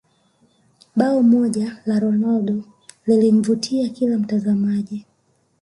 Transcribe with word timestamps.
bao 0.95 1.23
moja 1.23 1.77
la 1.85 1.99
ronaldo 1.99 2.63
lilimvutia 3.05 3.89
kila 3.89 4.17
mtazamaji 4.17 5.05